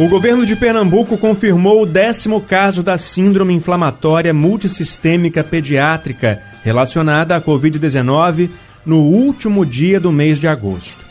[0.00, 7.40] o governo de Pernambuco confirmou o décimo caso da síndrome inflamatória multissistêmica pediátrica relacionada à
[7.40, 8.48] Covid-19
[8.86, 11.04] no último dia do mês de agosto.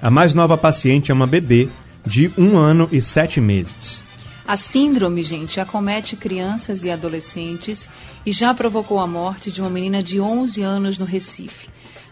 [0.00, 1.68] A mais nova paciente é uma bebê
[2.06, 4.02] de um ano e sete meses.
[4.48, 7.90] A síndrome, gente, acomete crianças e adolescentes
[8.24, 11.68] e já provocou a morte de uma menina de 11 anos no Recife.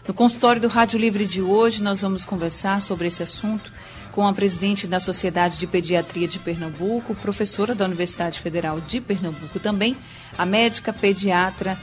[0.07, 3.73] No consultório do Rádio Livre de hoje, nós vamos conversar sobre esse assunto
[4.11, 9.59] com a presidente da Sociedade de Pediatria de Pernambuco, professora da Universidade Federal de Pernambuco
[9.59, 9.95] também,
[10.37, 11.77] a médica pediatra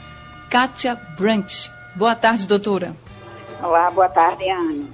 [0.49, 1.69] Kátia Brant.
[1.95, 2.95] Boa tarde, doutora.
[3.61, 4.85] Olá, boa tarde, Ana.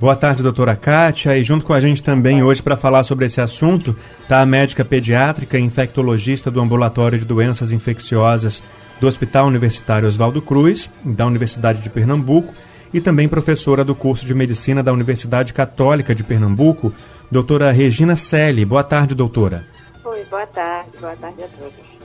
[0.00, 1.36] Boa tarde, doutora Kátia.
[1.36, 4.84] E junto com a gente também hoje para falar sobre esse assunto está a médica
[4.84, 8.62] pediátrica e infectologista do Ambulatório de Doenças Infecciosas
[9.00, 12.54] do Hospital Universitário Oswaldo Cruz, da Universidade de Pernambuco,
[12.92, 16.92] e também professora do curso de Medicina da Universidade Católica de Pernambuco,
[17.30, 18.64] doutora Regina Selle.
[18.64, 19.64] Boa tarde, doutora.
[20.04, 21.97] Oi, boa tarde, boa tarde a todos.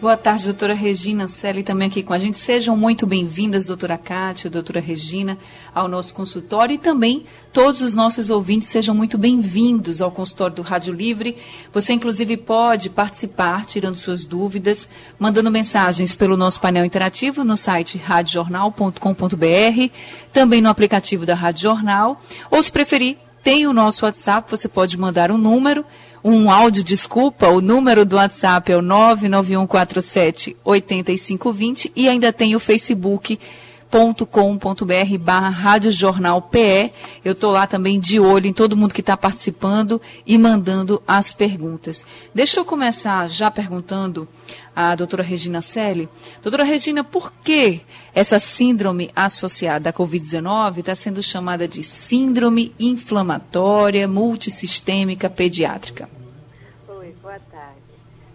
[0.00, 2.38] Boa tarde, doutora Regina Selle, também aqui com a gente.
[2.38, 5.36] Sejam muito bem-vindas, doutora Kátia, doutora Regina,
[5.74, 10.62] ao nosso consultório e também todos os nossos ouvintes sejam muito bem-vindos ao consultório do
[10.62, 11.36] Rádio Livre.
[11.72, 14.88] Você, inclusive, pode participar, tirando suas dúvidas,
[15.18, 19.92] mandando mensagens pelo nosso painel interativo no site radiojornal.com.br,
[20.32, 24.96] também no aplicativo da Rádio Jornal, ou se preferir, tem o nosso WhatsApp, você pode
[24.96, 25.84] mandar um número
[26.22, 32.60] um áudio, desculpa, o número do WhatsApp é o 99147 8520 e ainda tem o
[32.60, 33.38] Facebook
[34.30, 35.90] com.br barra Rádio.
[37.24, 41.32] Eu estou lá também de olho em todo mundo que está participando e mandando as
[41.32, 42.04] perguntas.
[42.34, 44.28] Deixa eu começar já perguntando
[44.78, 46.08] à doutora Regina Selle.
[46.40, 47.80] Doutora Regina, por que
[48.14, 56.08] essa síndrome associada à Covid-19 está sendo chamada de síndrome inflamatória multissistêmica pediátrica?
[56.88, 57.80] Oi, boa tarde.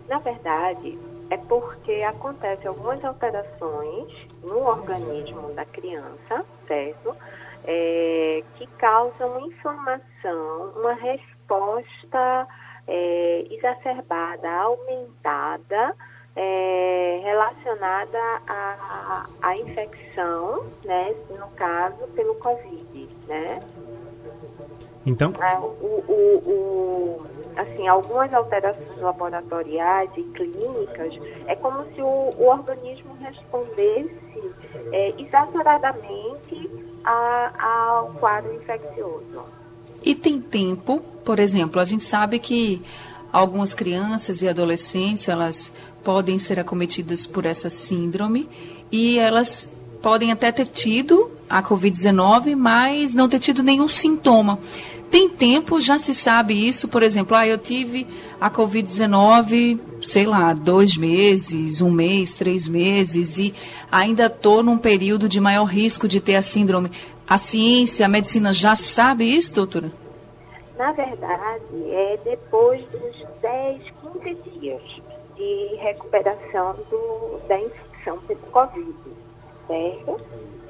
[0.09, 0.99] Na verdade,
[1.29, 4.11] é porque acontecem algumas alterações
[4.43, 7.15] no organismo da criança, certo?
[7.63, 12.45] É, que causam inflamação, uma resposta
[12.85, 15.95] é, exacerbada, aumentada,
[16.35, 21.13] é, relacionada à, à infecção, né?
[21.29, 23.61] No caso, pelo Covid, né?
[25.05, 25.33] Então?
[25.39, 31.13] É, o, o, o assim, algumas alterações laboratoriais e clínicas,
[31.47, 34.53] é como se o, o organismo respondesse
[34.91, 36.69] é, exageradamente
[37.03, 39.43] ao quadro infeccioso.
[40.01, 42.81] E tem tempo, por exemplo, a gente sabe que
[43.33, 45.73] algumas crianças e adolescentes, elas
[46.03, 48.47] podem ser acometidas por essa síndrome
[48.91, 49.67] e elas
[50.03, 54.59] podem até ter tido a Covid-19, mas não ter tido nenhum sintoma.
[55.09, 58.07] Tem tempo, já se sabe isso, por exemplo, ah, eu tive
[58.41, 63.53] a Covid-19, sei lá, dois meses, um mês, três meses, e
[63.91, 66.91] ainda estou num período de maior risco de ter a síndrome.
[67.27, 69.91] A ciência, a medicina já sabe isso, doutora?
[70.77, 73.83] Na verdade, é depois dos 10,
[74.23, 74.81] 15 dias
[75.35, 78.95] de recuperação do, da infecção pelo Covid,
[79.67, 80.21] certo?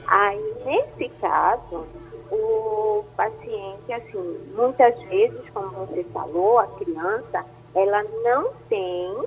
[0.08, 1.86] Aí, nesse caso,
[2.32, 7.46] o paciente, assim, muitas vezes, como você falou, a criança,
[7.76, 9.24] ela não tem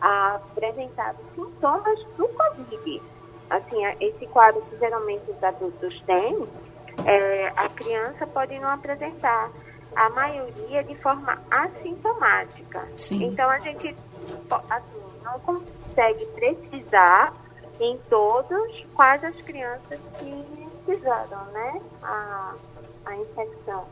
[0.00, 3.02] apresentado sintomas do Covid.
[3.48, 6.46] Assim, esse quadro que geralmente os adultos têm,
[7.06, 9.50] é, a criança pode não apresentar.
[9.98, 12.86] A maioria de forma assintomática.
[12.96, 13.24] Sim.
[13.24, 13.96] Então, a gente
[14.70, 17.34] assim, não consegue precisar
[17.80, 22.54] em todos quais as crianças que fizeram, né, a,
[23.06, 23.84] a infecção.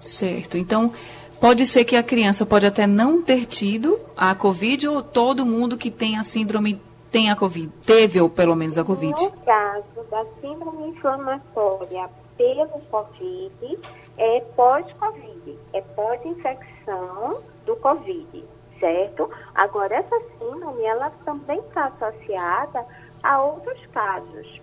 [0.00, 0.56] Certo.
[0.56, 0.92] Então,
[1.40, 5.76] pode ser que a criança pode até não ter tido a Covid ou todo mundo
[5.76, 9.18] que tem a síndrome tem a Covid, teve ou pelo menos a Covid?
[9.18, 12.08] No caso da síndrome inflamatória
[12.38, 13.78] pelo Covid,
[14.16, 18.44] é pós-Covid, é pós-infecção do Covid,
[18.80, 19.30] certo?
[19.54, 22.86] Agora, essa síndrome, ela também está associada
[23.22, 24.62] a outros casos,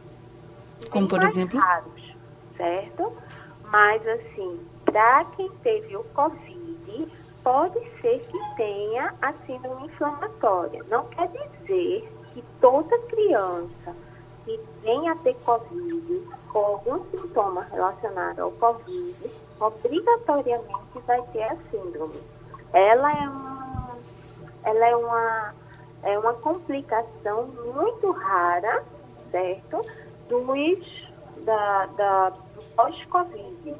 [0.89, 1.59] como por exemplo?
[1.59, 2.15] Raros,
[2.57, 3.13] certo?
[3.65, 7.07] Mas assim, para quem teve o Covid,
[7.43, 10.83] pode ser que tenha a síndrome inflamatória.
[10.89, 13.95] Não quer dizer que toda criança
[14.43, 16.23] que venha a ter Covid,
[16.55, 19.29] com algum sintoma relacionado ao Covid,
[19.59, 22.17] obrigatoriamente vai ter a síndrome.
[22.71, 23.97] Ela é uma,
[24.63, 25.53] ela é uma,
[26.03, 28.85] é uma complicação muito rara,
[29.31, 29.81] certo?
[30.29, 31.09] Dos,
[31.43, 33.75] da, da, do pós-Covid.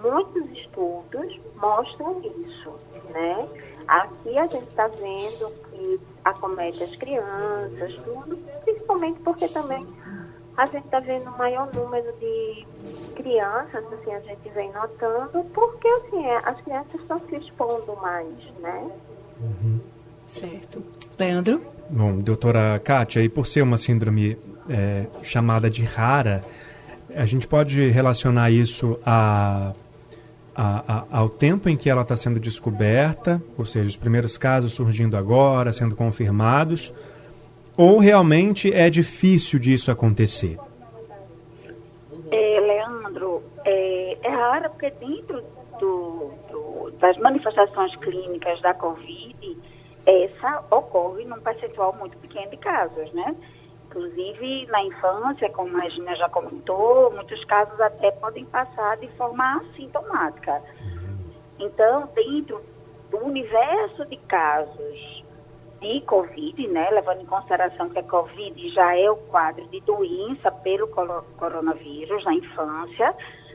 [0.00, 2.72] Muitos estudos mostram isso,
[3.10, 3.46] né?
[3.86, 9.86] Aqui a gente está vendo que acomete as crianças, tudo, principalmente porque também
[10.56, 12.66] a gente está vendo um maior número de
[13.16, 18.28] crianças, assim, a gente vem notando, porque assim, é, as crianças estão se expondo mais,
[18.60, 18.90] né?
[19.40, 19.80] Uhum.
[20.26, 20.82] Certo.
[21.18, 21.60] Leandro?
[21.90, 26.44] Bom, doutora Kátia, e por ser uma síndrome é, chamada de rara,
[27.14, 29.72] a gente pode relacionar isso a,
[30.54, 34.72] a, a, ao tempo em que ela está sendo descoberta, ou seja, os primeiros casos
[34.72, 36.92] surgindo agora, sendo confirmados,
[37.76, 40.58] ou realmente é difícil disso acontecer?
[42.30, 45.42] É, Leandro, é, é raro porque dentro
[45.78, 49.58] do, do, das manifestações clínicas da Covid,
[50.06, 53.34] essa ocorre num percentual muito pequeno de casos, né?
[53.86, 59.58] Inclusive, na infância, como a Regina já comentou, muitos casos até podem passar de forma
[59.58, 60.60] assintomática.
[61.60, 62.60] Então, dentro
[63.10, 65.23] do universo de casos
[65.80, 70.50] de Covid, né, levando em consideração que a Covid já é o quadro de doença
[70.50, 73.14] pelo coronavírus na infância,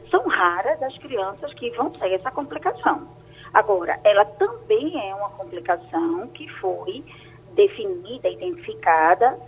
[0.10, 3.08] são raras as crianças que vão ter essa complicação.
[3.54, 7.04] Agora, ela também é uma complicação que foi
[7.56, 9.40] definida, identificada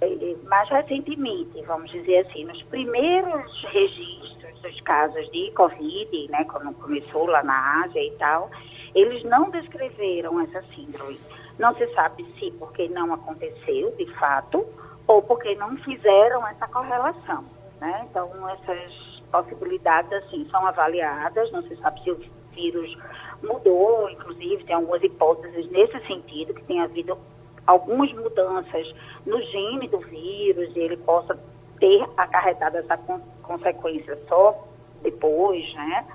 [0.00, 6.72] eh, mais recentemente, vamos dizer assim, nos primeiros registros dos casos de Covid, né, quando
[6.74, 8.50] começou lá na Ásia e tal,
[8.94, 11.18] eles não descreveram essa síndrome.
[11.60, 14.66] Não se sabe se porque não aconteceu, de fato,
[15.06, 17.44] ou porque não fizeram essa correlação.
[17.78, 18.06] Né?
[18.10, 22.20] Então, essas possibilidades, assim, são avaliadas, não se sabe se o
[22.52, 22.96] vírus
[23.42, 27.18] mudou, inclusive, tem algumas hipóteses nesse sentido, que tem havido
[27.66, 28.94] algumas mudanças
[29.26, 31.38] no gene do vírus e ele possa
[31.78, 34.66] ter acarretado essa con consequência só
[35.02, 36.06] depois, né?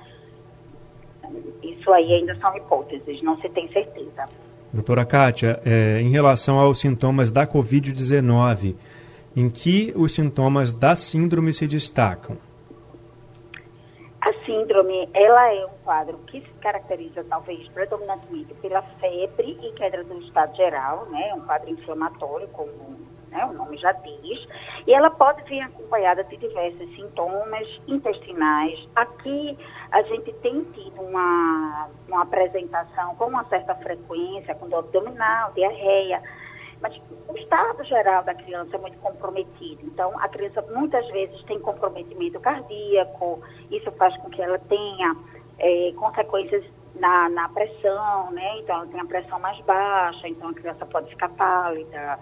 [1.61, 4.25] Isso aí ainda são hipóteses, não se tem certeza.
[4.75, 8.75] Doutora Kátia, é, em relação aos sintomas da Covid-19,
[9.33, 12.37] em que os sintomas da síndrome se destacam?
[14.19, 20.03] A síndrome, ela é um quadro que se caracteriza talvez predominantemente pela febre e queda
[20.03, 21.33] do estado geral, né?
[21.35, 22.69] Um quadro inflamatório, como
[23.35, 24.47] né, o nome já diz,
[24.87, 28.87] e ela pode vir acompanhada de diversos sintomas intestinais.
[28.95, 29.57] Aqui
[29.91, 36.23] a gente tem tido uma, uma apresentação com uma certa frequência, com dor abdominal, diarreia,
[36.81, 39.81] mas o estado geral da criança é muito comprometido.
[39.83, 45.15] Então, a criança muitas vezes tem comprometimento cardíaco, isso faz com que ela tenha
[45.57, 46.63] é, consequências
[46.95, 48.59] na, na pressão, né?
[48.59, 52.19] Então, ela tem a pressão mais baixa, então a criança pode ficar pálida,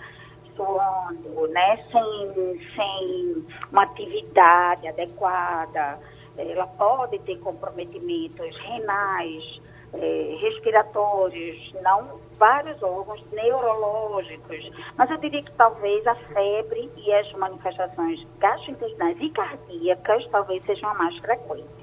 [0.56, 1.78] suando, né?
[1.92, 6.00] Sem, sem uma atividade adequada.
[6.38, 9.62] Ela pode ter comprometimentos renais,
[9.94, 17.32] eh, respiratórios, não vários órgãos neurológicos, mas eu diria que talvez a febre e as
[17.34, 21.83] manifestações gastrointestinais e cardíacas talvez sejam as mais frequentes.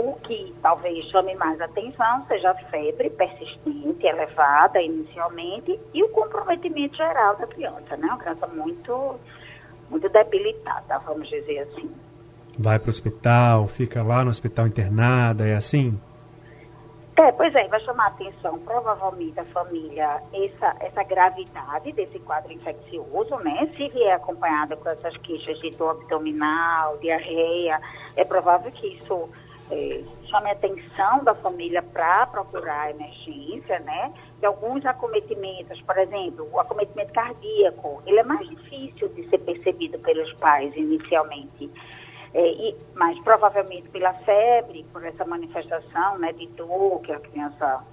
[0.00, 6.96] O que talvez chame mais atenção seja a febre persistente, elevada inicialmente, e o comprometimento
[6.96, 8.06] geral da criança, né?
[8.06, 9.20] Uma criança muito,
[9.90, 11.90] muito debilitada, vamos dizer assim.
[12.58, 16.00] Vai para o hospital, fica lá no hospital internada, é assim?
[17.18, 22.50] É, pois é, vai chamar a atenção provavelmente a família essa, essa gravidade desse quadro
[22.50, 23.70] infeccioso, né?
[23.76, 27.78] Se vier acompanhada com essas queixas de dor abdominal, diarreia,
[28.16, 29.28] é provável que isso
[29.70, 34.12] é, chame a atenção da família para procurar a emergência, né?
[34.38, 39.98] De alguns acometimentos, por exemplo, o acometimento cardíaco, ele é mais difícil de ser percebido
[39.98, 41.70] pelos pais inicialmente.
[42.32, 47.84] É, e, mas provavelmente pela febre, por essa manifestação né, de dor que a criança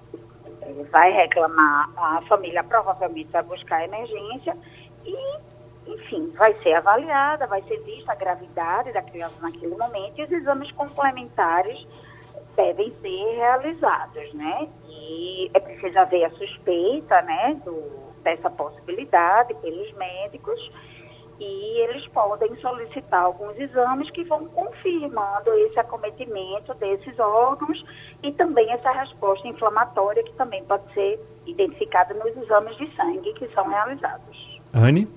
[0.62, 4.56] é, vai reclamar, a família provavelmente vai buscar emergência
[5.04, 5.38] e,
[5.88, 10.30] enfim, vai ser avaliada, vai ser vista a gravidade da criança naquele momento e os
[10.30, 11.86] exames complementares
[12.54, 14.68] devem ser realizados, né?
[14.88, 20.60] E é preciso haver a suspeita, né, do, dessa possibilidade pelos médicos
[21.40, 27.84] e eles podem solicitar alguns exames que vão confirmando esse acometimento desses órgãos
[28.22, 33.48] e também essa resposta inflamatória que também pode ser identificada nos exames de sangue que
[33.54, 34.60] são realizados.
[34.74, 35.08] Anne?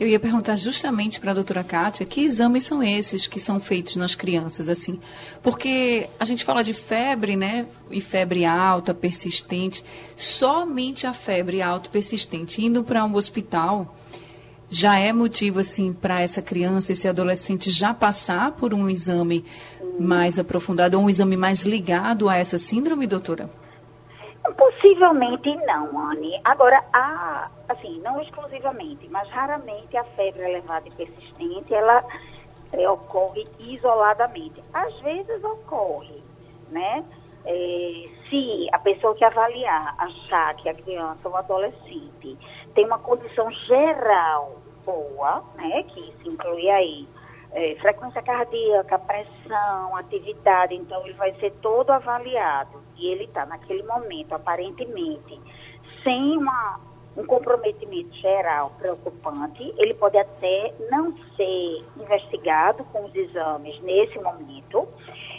[0.00, 3.96] Eu ia perguntar justamente para a doutora Kátia que exames são esses que são feitos
[3.96, 4.98] nas crianças, assim.
[5.42, 7.66] Porque a gente fala de febre, né?
[7.90, 9.84] E febre alta, persistente.
[10.16, 13.94] Somente a febre alta, persistente, indo para um hospital,
[14.70, 19.44] já é motivo, assim, para essa criança, esse adolescente já passar por um exame
[19.98, 23.50] mais aprofundado, ou um exame mais ligado a essa síndrome, doutora?
[24.42, 26.40] Possivelmente não, Anne.
[26.44, 32.02] Agora, há, assim, não exclusivamente, mas raramente a febre elevada e persistente, ela
[32.72, 34.62] é, ocorre isoladamente.
[34.72, 36.22] Às vezes ocorre,
[36.70, 37.04] né?
[37.44, 42.38] É, se a pessoa que avaliar achar que a criança ou adolescente
[42.74, 47.08] tem uma condição geral boa, né, que se inclui aí
[47.52, 53.82] é, frequência cardíaca, pressão, atividade, então ele vai ser todo avaliado e ele está naquele
[53.82, 55.40] momento, aparentemente,
[56.04, 56.80] sem uma,
[57.16, 64.86] um comprometimento geral preocupante, ele pode até não ser investigado com os exames nesse momento,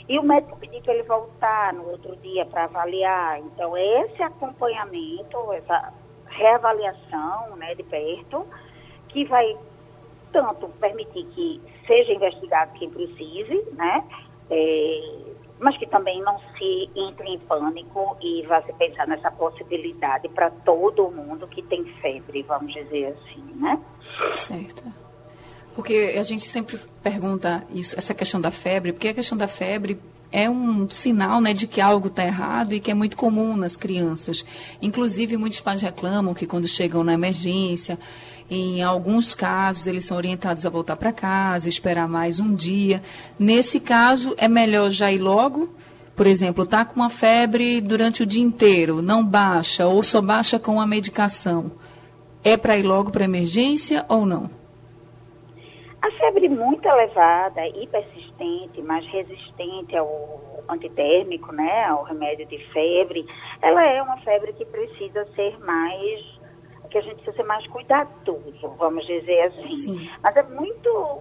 [0.10, 3.40] e o médico pedir para ele voltar no outro dia para avaliar.
[3.40, 5.94] Então, esse acompanhamento, essa
[6.28, 8.46] reavaliação né, de perto,
[9.10, 9.56] que vai
[10.32, 14.04] tanto permitir que seja investigado quem precise, né?
[14.50, 15.21] É,
[15.62, 20.50] mas que também não se entre em pânico e vá se pensar nessa possibilidade para
[20.50, 23.80] todo mundo que tem febre, vamos dizer assim, né?
[24.34, 24.84] Certo.
[25.76, 30.02] Porque a gente sempre pergunta isso, essa questão da febre, porque a questão da febre
[30.32, 33.76] é um sinal né, de que algo está errado e que é muito comum nas
[33.76, 34.46] crianças.
[34.82, 38.00] Inclusive, muitos pais reclamam que quando chegam na emergência,
[38.50, 43.02] em alguns casos, eles são orientados a voltar para casa, esperar mais um dia.
[43.40, 45.74] Nesse caso, é melhor já ir logo?
[46.16, 50.60] Por exemplo, está com uma febre durante o dia inteiro, não baixa ou só baixa
[50.60, 51.72] com a medicação.
[52.44, 54.50] É para ir logo para emergência ou não?
[56.02, 58.21] A febre muito elevada e persistente,
[58.84, 63.26] mas resistente ao antitérmico, né, ao remédio de febre,
[63.62, 66.42] ela é uma febre que precisa ser mais
[66.92, 69.74] que a gente precisa ser mais cuidadoso, vamos dizer assim.
[69.74, 70.10] Sim.
[70.22, 71.20] Mas é muito.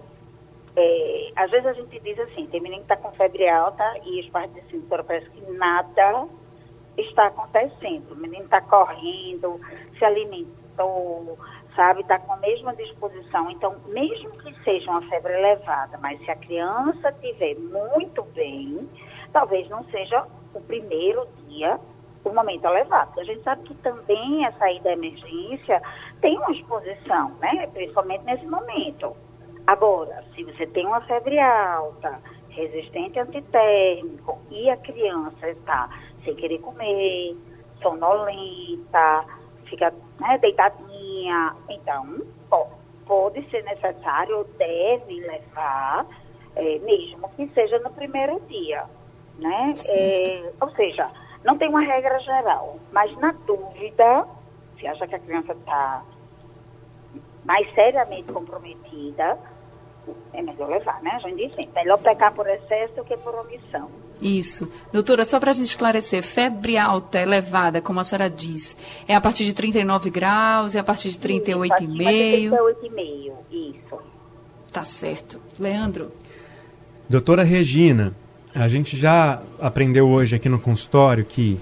[0.75, 4.21] É, às vezes a gente diz assim, tem menino que está com febre alta e
[4.21, 6.27] os pais dizem doutora, parece que nada
[6.97, 8.11] está acontecendo.
[8.11, 9.59] O menino está correndo,
[9.97, 11.37] se alimentou,
[11.75, 13.49] sabe, está com a mesma disposição.
[13.49, 18.89] Então, mesmo que seja uma febre elevada, mas se a criança estiver muito bem,
[19.31, 21.79] talvez não seja o primeiro dia
[22.23, 23.19] o momento elevado.
[23.19, 25.81] A gente sabe que também a saída da emergência
[26.21, 27.67] tem uma exposição, né?
[27.73, 29.15] Principalmente nesse momento.
[29.65, 35.89] Agora, se você tem uma febre alta, resistente antitérmico e a criança está
[36.23, 37.35] sem querer comer,
[37.81, 39.25] sonolenta,
[39.65, 40.90] fica né, deitadinha,
[41.69, 42.21] então
[43.05, 46.05] pode, ser necessário ou deve levar,
[46.55, 48.85] é, mesmo que seja no primeiro dia,
[49.37, 49.73] né?
[49.89, 51.09] É, ou seja,
[51.43, 54.27] não tem uma regra geral, mas na dúvida,
[54.79, 56.03] se acha que a criança está
[57.43, 59.37] mais seriamente comprometida,
[60.33, 61.11] é melhor levar, né?
[61.15, 63.89] A gente diz sempre, melhor pecar por excesso do que por omissão.
[64.21, 64.71] Isso.
[64.93, 69.21] Doutora, só para a gente esclarecer, febre alta elevada, como a senhora diz, é a
[69.21, 72.51] partir de 39 graus, é a partir de 38,5?
[72.51, 73.99] 38,5, isso.
[74.71, 75.39] Tá certo.
[75.59, 76.11] Leandro?
[77.09, 78.15] Doutora Regina,
[78.53, 81.59] a gente já aprendeu hoje aqui no consultório que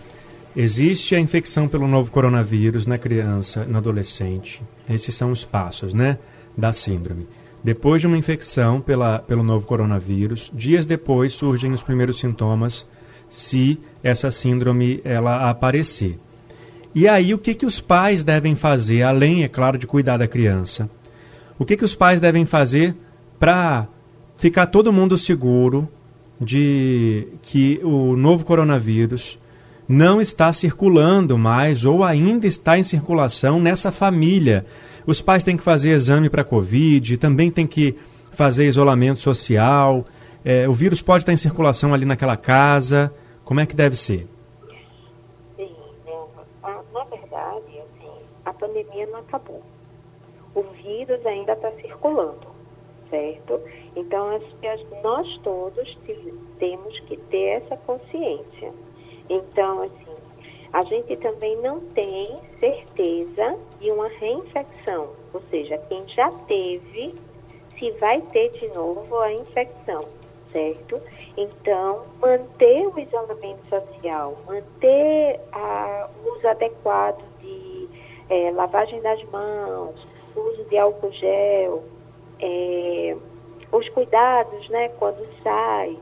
[0.56, 4.62] existe a infecção pelo novo coronavírus na criança, no adolescente.
[4.90, 6.18] Esses são os passos, né,
[6.58, 7.26] da síndrome.
[7.64, 12.88] Depois de uma infecção pela, pelo novo coronavírus, dias depois surgem os primeiros sintomas,
[13.28, 16.20] se essa síndrome ela aparecer.
[16.96, 20.28] E aí o que que os pais devem fazer, além, é claro, de cuidar da
[20.28, 20.90] criança?
[21.58, 22.96] O que que os pais devem fazer
[23.38, 23.88] para
[24.38, 25.88] ficar todo mundo seguro
[26.40, 29.38] de que o novo coronavírus
[29.88, 34.66] não está circulando mais ou ainda está em circulação nessa família.
[35.06, 37.96] Os pais têm que fazer exame para Covid, também tem que
[38.32, 40.06] fazer isolamento social.
[40.44, 43.14] É, o vírus pode estar em circulação ali naquela casa.
[43.44, 44.28] Como é que deve ser?
[45.58, 45.70] Sim,
[46.64, 48.12] na verdade, assim,
[48.46, 49.64] a pandemia não acabou.
[50.56, 52.50] O vírus ainda está circulando
[53.10, 53.62] certo?
[53.96, 54.40] Então,
[55.04, 55.98] nós todos
[56.60, 58.72] temos que ter essa consciência.
[59.30, 60.09] Então, assim,
[60.72, 67.16] a gente também não tem certeza de uma reinfecção, ou seja, quem já teve,
[67.78, 70.06] se vai ter de novo a infecção,
[70.52, 71.02] certo?
[71.38, 75.40] Então, manter o isolamento social, manter
[76.24, 77.88] o uso adequado de
[78.30, 81.84] é, lavagem das mãos, uso de álcool gel,
[82.40, 83.16] é,
[83.72, 85.98] os cuidados, né, quando sai,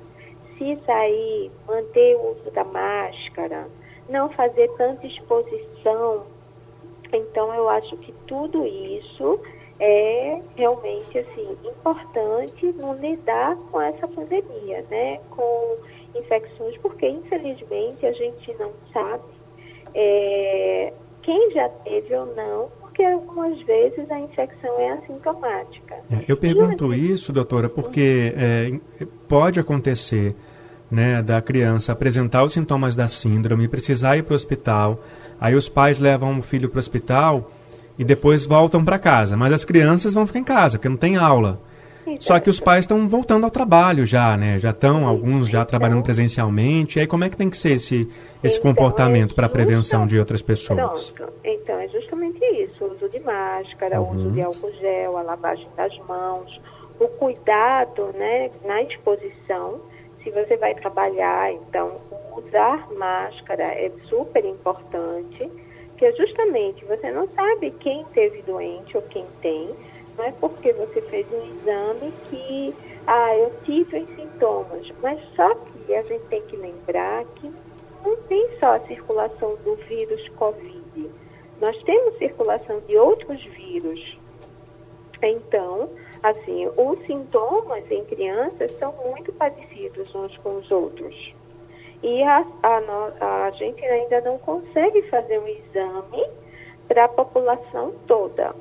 [0.57, 3.67] se sair, manter o uso da máscara,
[4.09, 6.23] não fazer tanta exposição.
[7.11, 9.39] Então, eu acho que tudo isso
[9.79, 15.19] é realmente assim importante no lidar com essa pandemia, né?
[15.29, 15.77] Com
[16.15, 19.23] infecções, porque infelizmente a gente não sabe
[19.93, 25.95] é, quem já teve ou não, porque algumas vezes a infecção é assintomática.
[26.11, 30.35] É, eu pergunto isso, doutora, porque é, pode acontecer
[30.89, 35.03] né, da criança apresentar os sintomas da síndrome, precisar ir para o hospital,
[35.39, 37.51] aí os pais levam o filho para o hospital
[37.97, 39.35] e depois voltam para casa.
[39.35, 41.59] Mas as crianças vão ficar em casa, porque não tem aula.
[42.19, 44.57] Só que os pais estão voltando ao trabalho já, né?
[44.57, 46.97] Já estão, alguns já trabalhando presencialmente.
[46.97, 48.09] E aí como é que tem que ser esse,
[48.41, 51.11] esse então, comportamento é para a prevenção de outras pessoas?
[51.11, 51.33] Pronto.
[51.43, 52.85] Então, é justamente isso.
[52.85, 54.45] O uso de máscara, o uso de uhum.
[54.45, 56.61] álcool gel, a lavagem das mãos,
[56.99, 59.81] o cuidado né, na exposição.
[60.27, 61.95] Se você vai trabalhar, então,
[62.35, 65.49] usar máscara é super importante
[65.95, 69.73] que é justamente você não sabe quem teve doente ou quem tem,
[70.17, 72.75] não é porque você fez um exame que,
[73.07, 77.49] ah, eu tive os sintomas, mas só que a gente tem que lembrar que
[78.03, 81.09] não tem só a circulação do vírus Covid,
[81.61, 84.19] nós temos circulação de outros vírus.
[85.23, 85.89] Então,
[86.23, 91.33] assim, os sintomas em crianças são muito parecidos uns com os outros.
[92.03, 96.27] E a, a, a gente ainda não consegue fazer um exame
[96.87, 98.55] para a população toda.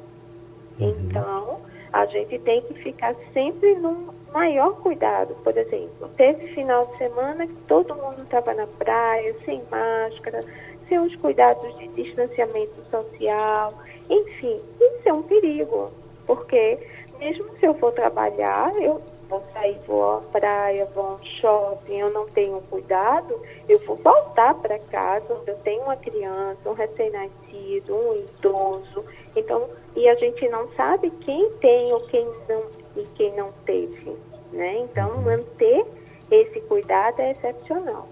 [0.81, 0.89] Uhum.
[0.89, 1.61] Então,
[1.93, 5.35] a gente tem que ficar sempre no maior cuidado.
[5.43, 10.45] Por exemplo, teve final de semana que todo mundo estava na praia, sem máscara,
[10.89, 13.75] sem os cuidados de distanciamento social.
[14.09, 15.91] Enfim, isso é um perigo,
[16.27, 16.79] porque
[17.19, 22.13] mesmo se eu for trabalhar, eu vou sair, vou à praia, vou ao shopping, eu
[22.13, 27.95] não tenho cuidado, eu vou voltar para casa onde eu tenho uma criança, um recém-nascido,
[27.95, 29.05] um idoso.
[29.35, 32.63] Então, e a gente não sabe quem tem ou quem não
[32.97, 34.17] e quem não teve,
[34.53, 34.79] né?
[34.79, 35.85] Então, manter
[36.31, 38.07] esse cuidado é excepcional,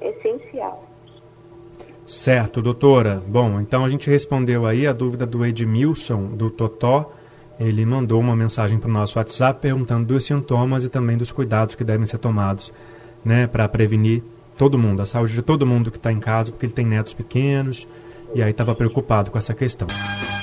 [0.00, 0.84] essencial.
[2.06, 3.22] Certo, doutora.
[3.26, 7.12] Bom, então a gente respondeu aí a dúvida do Edmilson, do Totó
[7.60, 11.74] ele mandou uma mensagem para o nosso WhatsApp perguntando dos sintomas e também dos cuidados
[11.74, 12.72] que devem ser tomados
[13.22, 14.22] né, para prevenir
[14.56, 17.12] todo mundo, a saúde de todo mundo que está em casa, porque ele tem netos
[17.12, 17.86] pequenos
[18.34, 19.88] e aí estava preocupado com essa questão.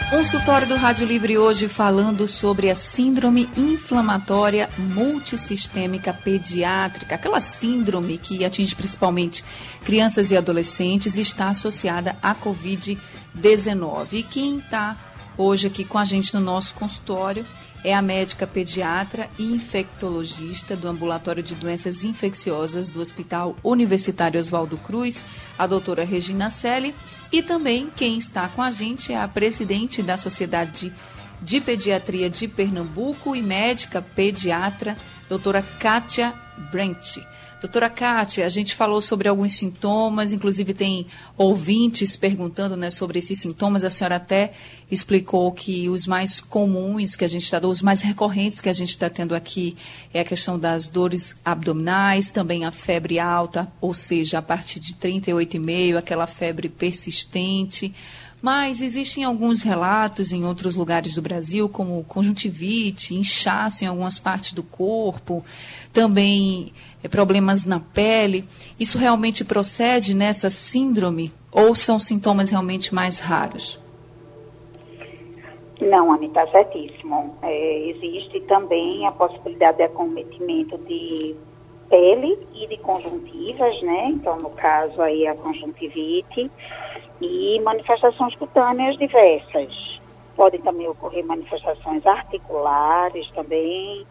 [0.09, 8.45] Consultório do Rádio Livre hoje falando sobre a síndrome inflamatória multissistêmica pediátrica, aquela síndrome que
[8.45, 9.43] atinge principalmente
[9.83, 14.07] crianças e adolescentes e está associada à Covid-19.
[14.13, 14.95] E quem está
[15.37, 17.45] Hoje aqui com a gente no nosso consultório
[17.83, 24.77] é a médica pediatra e infectologista do Ambulatório de Doenças Infecciosas do Hospital Universitário Oswaldo
[24.79, 25.23] Cruz,
[25.55, 26.95] a doutora Regina Selle,
[27.31, 30.91] e também quem está com a gente é a presidente da Sociedade
[31.39, 34.97] de Pediatria de Pernambuco e médica pediatra,
[35.29, 36.33] doutora Kátia
[36.71, 37.19] Brent.
[37.59, 43.39] Doutora Kátia, a gente falou sobre alguns sintomas, inclusive tem ouvintes perguntando né, sobre esses
[43.39, 43.83] sintomas.
[43.83, 44.51] A senhora até
[44.91, 48.89] explicou que os mais comuns que a gente está, os mais recorrentes que a gente
[48.89, 49.75] está tendo aqui
[50.13, 54.93] é a questão das dores abdominais, também a febre alta, ou seja, a partir de
[54.93, 57.91] 38,5, aquela febre persistente.
[58.39, 64.53] Mas existem alguns relatos em outros lugares do Brasil, como conjuntivite, inchaço em algumas partes
[64.53, 65.43] do corpo,
[65.91, 66.71] também
[67.09, 68.43] problemas na pele.
[68.79, 73.79] Isso realmente procede nessa síndrome ou são sintomas realmente mais raros?
[75.79, 77.35] Não, está certíssimo.
[77.41, 81.35] É, existe também a possibilidade de acometimento de
[81.89, 84.09] pele e de conjuntivas, né?
[84.09, 86.51] Então, no caso aí a conjuntivite
[87.21, 90.01] e manifestações cutâneas diversas.
[90.35, 94.05] Podem também ocorrer manifestações articulares também.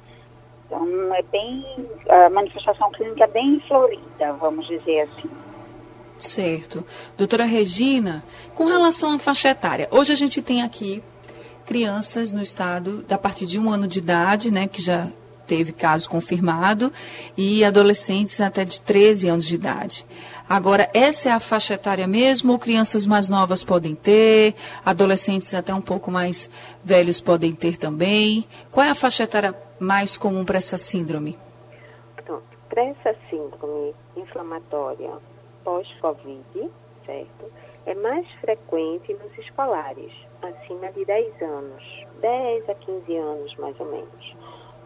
[0.67, 1.65] Então, é bem,
[2.09, 5.31] a manifestação clínica é bem florida, vamos dizer assim.
[6.19, 6.85] Certo.
[7.17, 8.25] Doutora Regina,
[8.55, 11.03] com relação à faixa etária, hoje a gente tem aqui
[11.67, 15.09] crianças no estado da partir de um ano de idade, né, que já
[15.47, 16.93] teve caso confirmado,
[17.37, 20.05] e adolescentes até de 13 anos de idade.
[20.49, 25.75] Agora, essa é a faixa etária mesmo ou crianças mais novas podem ter, adolescentes até
[25.75, 26.49] um pouco mais
[26.85, 28.45] velhos podem ter também?
[28.71, 31.39] Qual é a faixa etária mais comum para essa síndrome?
[32.69, 35.11] Para essa síndrome inflamatória
[35.65, 36.71] pós-Covid,
[37.07, 37.51] certo?
[37.87, 40.13] É mais frequente nos escolares,
[40.43, 44.37] acima de 10 anos, 10 a 15 anos mais ou menos.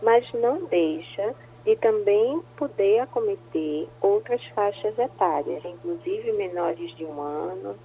[0.03, 7.76] Mas não deixa de também poder acometer outras faixas etárias, inclusive menores de um ano,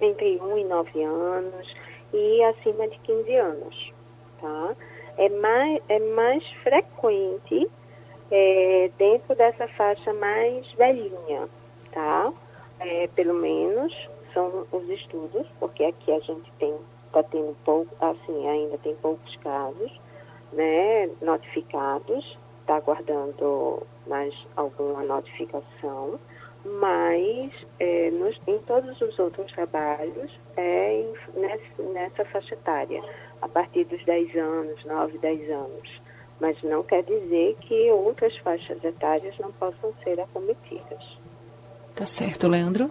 [0.00, 1.74] entre 1 e 9 anos
[2.12, 3.92] e acima de 15 anos.
[4.40, 4.76] Tá?
[5.18, 7.70] É, mais, é mais frequente
[8.30, 11.48] é, dentro dessa faixa mais velhinha,
[11.92, 12.32] tá?
[12.80, 13.92] É, pelo menos
[14.32, 16.74] são os estudos, porque aqui a gente tem
[17.12, 19.92] está tendo pouco, assim, ainda tem poucos casos,
[20.52, 26.18] né, notificados, está aguardando mais alguma notificação,
[26.64, 33.02] mas é, nos, em todos os outros trabalhos é em, nessa, nessa faixa etária,
[33.42, 36.02] a partir dos 10 anos, 9, 10 anos
[36.42, 40.98] mas não quer dizer que outras faixas etárias não possam ser acometidas.
[41.94, 42.90] Tá certo, Leandro?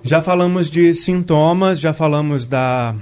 [0.00, 2.94] Já falamos de sintomas, já falamos da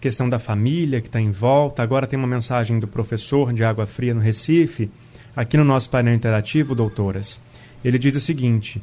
[0.00, 1.82] questão da família que está em volta.
[1.82, 4.88] Agora tem uma mensagem do professor de Água Fria no Recife,
[5.34, 7.40] aqui no nosso painel interativo, doutoras.
[7.84, 8.80] Ele diz o seguinte: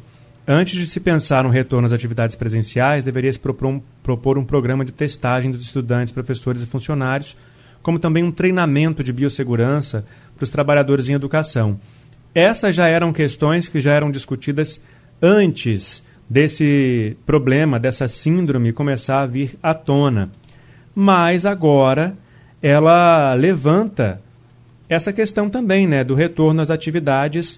[0.48, 4.46] antes de se pensar no retorno às atividades presenciais, deveria se propor um, propor um
[4.46, 7.36] programa de testagem dos estudantes, professores e funcionários
[7.88, 10.06] como também um treinamento de biossegurança
[10.36, 11.80] para os trabalhadores em educação.
[12.36, 14.84] Essas já eram questões que já eram discutidas
[15.22, 20.30] antes desse problema, dessa síndrome começar a vir à tona.
[20.94, 22.14] Mas agora
[22.62, 24.22] ela levanta
[24.90, 27.58] essa questão também, né, do retorno às atividades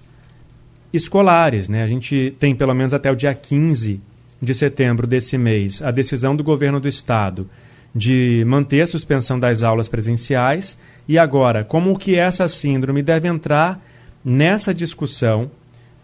[0.92, 1.82] escolares, né?
[1.82, 4.00] A gente tem pelo menos até o dia 15
[4.42, 7.48] de setembro desse mês a decisão do governo do estado
[7.94, 13.80] de manter a suspensão das aulas presenciais e agora como que essa síndrome deve entrar
[14.24, 15.50] nessa discussão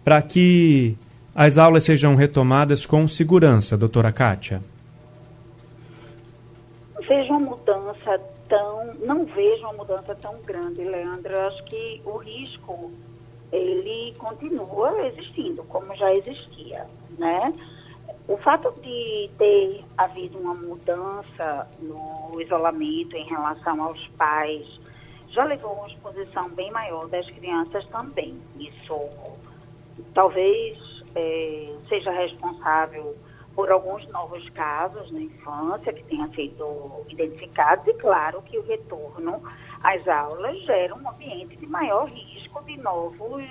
[0.04, 0.96] para que
[1.34, 4.62] as aulas sejam retomadas com segurança, doutora Kátia?
[7.08, 11.32] Vejo uma mudança tão, não vejo uma mudança tão grande, Leandro.
[11.32, 12.90] Eu acho que o risco
[13.52, 16.86] ele continua existindo, como já existia,
[17.18, 17.52] né?
[18.28, 24.66] O fato de ter havido uma mudança no isolamento em relação aos pais
[25.28, 28.40] já levou a uma exposição bem maior das crianças também.
[28.58, 28.98] Isso
[30.12, 30.78] talvez
[31.14, 33.16] é, seja responsável
[33.54, 39.42] por alguns novos casos na infância que tenham sido identificados e claro que o retorno
[39.82, 43.44] às aulas gera um ambiente de maior risco de novos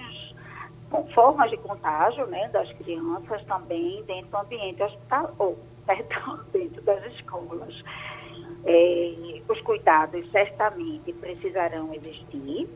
[1.14, 7.04] formas de contágio né, das crianças também dentro do ambiente hospitalar, ou, perdão, dentro das
[7.14, 7.84] escolas.
[8.66, 12.68] É, os cuidados certamente precisarão existir.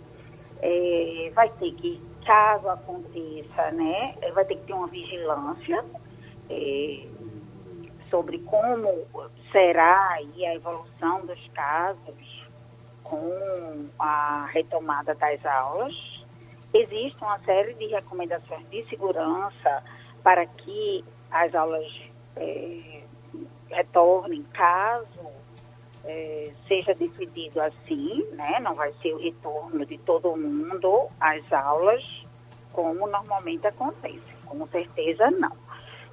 [0.61, 5.85] É, vai ter que, caso aconteça, né, vai ter que ter uma vigilância
[6.49, 7.07] é,
[8.09, 9.05] sobre como
[9.51, 10.21] será a
[10.53, 12.38] evolução dos casos
[13.09, 16.19] com a retomada das aulas
[16.73, 19.83] Existe uma série de recomendações de segurança
[20.21, 21.87] para que as aulas
[22.35, 23.01] é,
[23.71, 25.31] retornem, caso
[26.05, 28.59] é, seja decidido assim, né?
[28.59, 32.03] não vai ser o retorno de todo mundo às aulas
[32.71, 35.57] como normalmente acontece, com certeza não.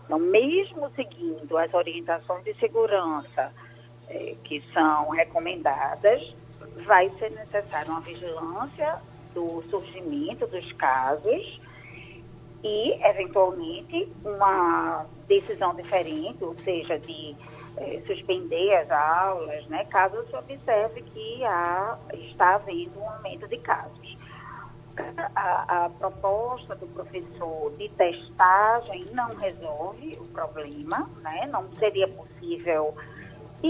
[0.07, 3.53] Então, mesmo seguindo as orientações de segurança
[4.09, 6.35] é, que são recomendadas,
[6.85, 9.01] vai ser necessária uma vigilância
[9.35, 11.61] do surgimento dos casos
[12.63, 17.37] e, eventualmente, uma decisão diferente, ou seja, de
[17.77, 23.59] eh, suspender as aulas, né, caso se observe que há, está havendo um aumento de
[23.59, 24.17] casos.
[25.35, 31.47] A, a, proposta do professor de testagem não resolve o problema, né?
[31.53, 32.95] não seria possível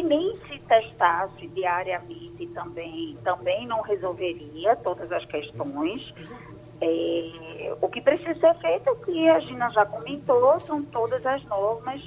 [0.02, 6.14] nem se testasse diariamente também, também não resolveria todas as questões.
[6.80, 11.42] É, o que precisa ser feito, o que a Gina já comentou, são todas as
[11.44, 12.00] normas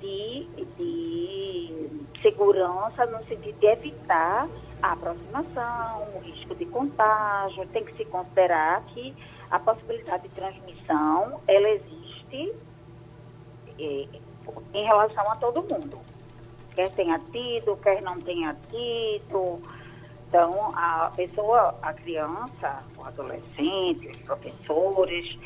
[0.00, 4.48] de, de segurança no sentido de evitar
[4.82, 7.66] a aproximação, o risco de contágio.
[7.68, 9.14] Tem que se considerar que
[9.50, 12.54] a possibilidade de transmissão, ela existe
[13.78, 14.08] é,
[14.74, 16.07] em relação a todo mundo
[16.78, 19.60] quer tenha tido, quer não tenha tido.
[20.28, 25.36] Então, a pessoa, a criança, o adolescente, os professores,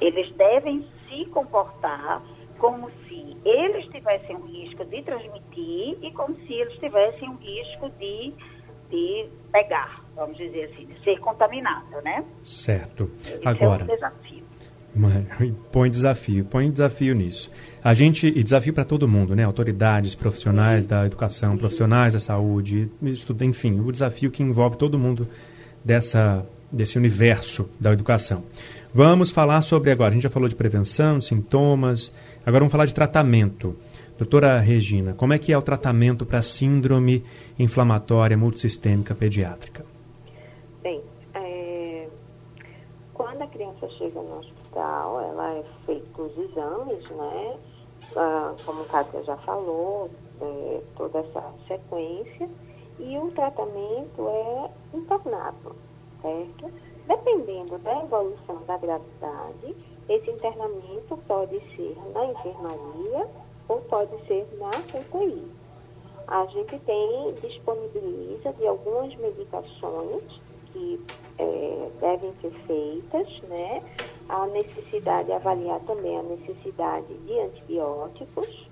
[0.00, 2.20] eles devem se comportar
[2.58, 7.88] como se eles tivessem um risco de transmitir e como se eles tivessem um risco
[7.90, 8.34] de,
[8.90, 12.24] de pegar, vamos dizer assim, de ser contaminado, né?
[12.42, 13.08] Certo.
[13.24, 14.39] Esse Agora, é um desafio.
[15.72, 17.50] Põe desafio, põe desafio nisso.
[17.82, 19.44] A gente, e desafio para todo mundo, né?
[19.44, 24.98] Autoridades, profissionais da educação, profissionais da saúde, isso tudo, enfim, o desafio que envolve todo
[24.98, 25.26] mundo
[25.84, 28.44] dessa, desse universo da educação.
[28.92, 32.12] Vamos falar sobre agora, a gente já falou de prevenção, de sintomas,
[32.44, 33.76] agora vamos falar de tratamento.
[34.18, 37.24] Doutora Regina, como é que é o tratamento para síndrome
[37.58, 39.86] inflamatória multissistêmica pediátrica?
[40.82, 41.00] Bem,
[41.32, 42.06] é,
[43.14, 47.58] quando a criança chega no hospital, ela é feita os exames, né?
[48.16, 52.48] Ah, como Kátia já falou, é, toda essa sequência,
[52.98, 55.76] e o tratamento é internado,
[56.22, 56.72] certo?
[57.06, 59.76] Dependendo da evolução da gravidade,
[60.08, 63.28] esse internamento pode ser na enfermaria
[63.68, 65.50] ou pode ser na UTI.
[66.26, 70.22] A gente tem, disponibiliza de algumas medicações
[70.72, 71.00] que
[71.38, 73.82] é, devem ser feitas, né?
[74.30, 78.68] A necessidade, avaliar também a necessidade de antibióticos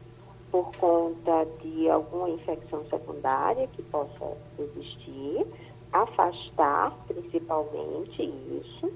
[0.53, 5.45] por conta de alguma infecção secundária que possa existir
[5.93, 8.93] afastar principalmente isso,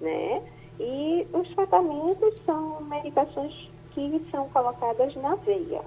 [0.00, 0.42] né?
[0.80, 5.82] E os tratamentos são medicações que são colocadas na veia,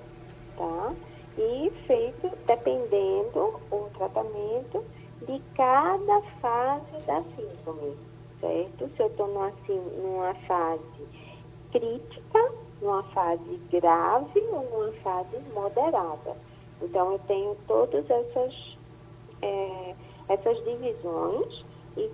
[0.55, 0.93] tá?
[1.39, 4.83] E feito dependendo o tratamento
[5.25, 7.97] de cada fase da síndrome,
[8.39, 8.89] certo?
[8.95, 9.51] Se eu estou numa,
[10.01, 11.07] numa fase
[11.71, 16.35] crítica, numa fase grave ou numa fase moderada.
[16.81, 18.77] Então, eu tenho todas essas
[19.41, 19.95] é,
[20.29, 21.65] essas divisões
[21.97, 22.09] e,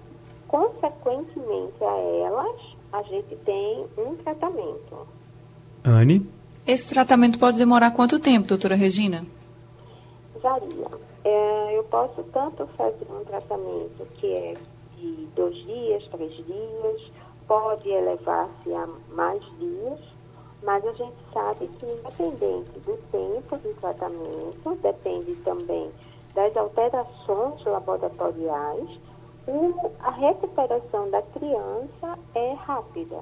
[0.48, 2.62] consequentemente a elas,
[2.94, 5.08] a gente tem um tratamento.
[5.84, 6.28] Anne?
[6.66, 9.26] Esse tratamento pode demorar quanto tempo, doutora Regina?
[10.42, 10.88] Varia.
[11.24, 14.54] É, eu posso tanto fazer um tratamento que é
[14.98, 17.12] de dois dias, três dias,
[17.48, 20.00] pode elevar-se a mais dias,
[20.64, 25.92] mas a gente sabe que independente do tempo do tratamento, depende também
[26.34, 29.00] das alterações laboratoriais,
[30.00, 33.22] a recuperação da criança é rápida.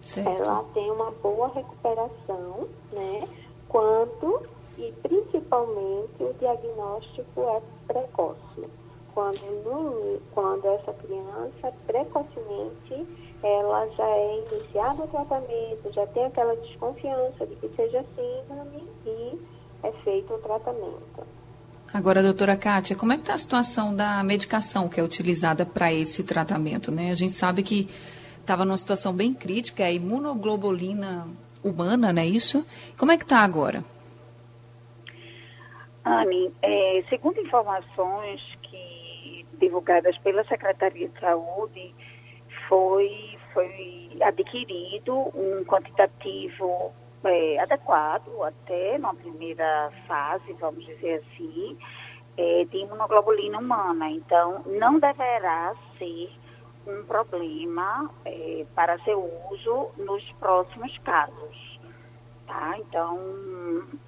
[0.00, 0.42] Certo.
[0.42, 3.28] Ela tem uma boa recuperação, né?
[3.68, 4.46] Quando
[4.78, 8.68] e principalmente o diagnóstico é precoce.
[9.16, 13.06] Quando, quando essa criança precocemente
[13.42, 19.40] ela já é iniciada o tratamento, já tem aquela desconfiança de que seja síndrome e
[19.82, 21.26] é feito o tratamento.
[21.94, 25.90] Agora, doutora Kátia, como é que está a situação da medicação que é utilizada para
[25.90, 26.92] esse tratamento?
[26.92, 27.10] Né?
[27.10, 27.88] A gente sabe que
[28.38, 31.26] estava numa situação bem crítica, a imunoglobulina
[31.64, 32.66] humana, não é isso?
[32.98, 33.82] Como é que está agora?
[36.04, 38.95] Anne, é, segundo informações que
[39.58, 41.94] divulgadas pela Secretaria de Saúde,
[42.68, 46.92] foi, foi adquirido um quantitativo
[47.24, 51.76] é, adequado até na primeira fase, vamos dizer assim,
[52.36, 54.10] é, de imunoglobulina humana.
[54.10, 56.30] Então, não deverá ser
[56.86, 61.80] um problema é, para seu uso nos próximos casos.
[62.46, 62.76] Tá?
[62.78, 63.18] Então,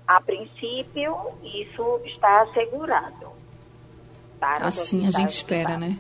[0.07, 3.33] a princípio, isso está assegurado.
[4.41, 5.99] Assim a gente espera, né?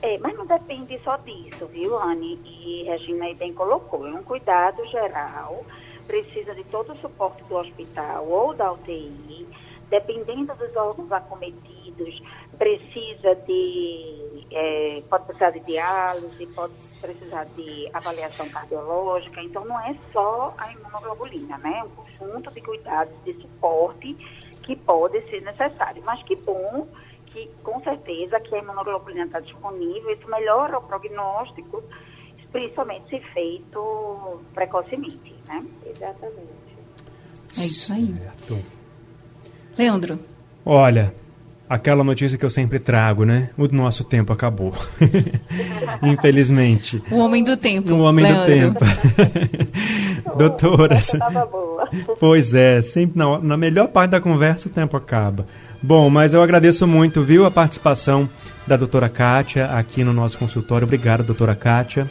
[0.00, 2.38] É, mas não depende só disso, viu, Anne?
[2.44, 4.06] E Regina aí bem colocou.
[4.06, 5.64] É um cuidado geral
[6.06, 9.46] precisa de todo o suporte do hospital ou da UTI,
[9.88, 12.22] dependendo dos órgãos acometidos,
[12.58, 19.94] precisa de, é, pode precisar de diálise, pode precisar de avaliação cardiológica, então não é
[20.12, 21.78] só a imunoglobulina, né?
[21.78, 24.14] É um conjunto de cuidados, de suporte
[24.62, 26.02] que pode ser necessário.
[26.04, 26.86] Mas que bom
[27.32, 31.82] que, com certeza, que a imunoglobulina está disponível, isso melhora o prognóstico,
[32.50, 35.64] principalmente se feito precocemente, né?
[35.86, 36.62] Exatamente.
[37.58, 38.14] É isso aí.
[38.14, 38.58] Certo.
[39.76, 40.18] Leandro.
[40.64, 41.14] Olha,
[41.68, 43.50] aquela notícia que eu sempre trago, né?
[43.56, 44.72] O nosso tempo acabou.
[46.02, 47.02] Infelizmente.
[47.10, 47.92] O homem do tempo.
[47.92, 48.44] O homem Leandro.
[48.44, 48.84] do tempo.
[50.36, 50.98] Doutora.
[52.18, 55.46] Pois é, sempre na, na melhor parte da conversa o tempo acaba.
[55.82, 58.30] Bom, mas eu agradeço muito, viu, a participação
[58.66, 60.84] da doutora Kátia aqui no nosso consultório.
[60.84, 62.08] Obrigado, doutora Kátia.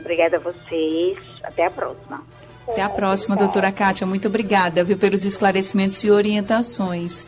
[0.00, 1.16] Obrigada a vocês.
[1.42, 2.22] Até a próxima.
[2.68, 4.06] Até a próxima, doutora Kátia.
[4.06, 7.24] Muito obrigada viu, pelos esclarecimentos e orientações.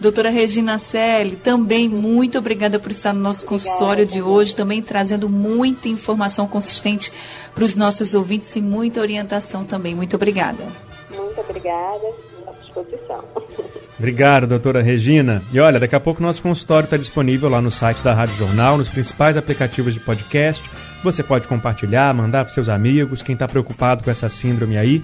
[0.00, 5.28] Doutora Regina Selle, também muito obrigada por estar no nosso consultório de hoje, também trazendo
[5.28, 7.12] muita informação consistente
[7.54, 9.94] para os nossos ouvintes e muita orientação também.
[9.94, 10.64] Muito obrigada.
[11.10, 12.12] Muito obrigada,
[12.46, 13.24] à disposição.
[13.98, 15.40] Obrigado, doutora Regina.
[15.52, 18.76] E olha, daqui a pouco nosso consultório está disponível lá no site da Rádio Jornal,
[18.76, 20.68] nos principais aplicativos de podcast.
[21.04, 25.02] Você pode compartilhar, mandar para seus amigos, quem está preocupado com essa síndrome aí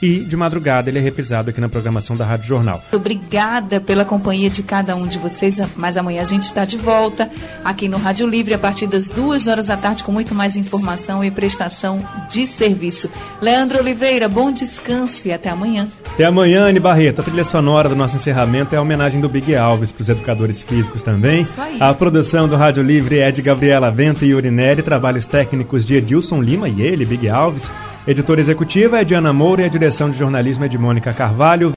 [0.00, 2.82] e de madrugada ele é repisado aqui na programação da Rádio Jornal.
[2.92, 7.30] Obrigada pela companhia de cada um de vocês, mas amanhã a gente está de volta
[7.64, 11.24] aqui no Rádio Livre a partir das duas horas da tarde com muito mais informação
[11.24, 13.10] e prestação de serviço.
[13.40, 15.88] Leandro Oliveira, bom descanso e até amanhã.
[16.12, 17.20] Até amanhã, Anne Barreto.
[17.20, 20.62] A trilha sonora do nosso encerramento é a homenagem do Big Alves para os educadores
[20.62, 21.42] físicos também.
[21.42, 21.76] Isso aí.
[21.80, 26.40] A produção do Rádio Livre é de Gabriela Vento e Urinelli, trabalhos técnicos de Edilson
[26.40, 27.70] Lima e ele, Big Alves.
[28.06, 31.74] Editora executiva é de Ana Moura e a direção de jornalismo é de Mônica Carvalho.